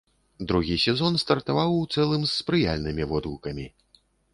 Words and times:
Другі 0.51 0.77
сезон 0.85 1.19
стартаваў 1.25 1.77
у 1.85 1.85
цэлым 1.93 2.21
з 2.27 2.31
спрыяльнымі 2.39 3.03
водгукамі. 3.15 3.73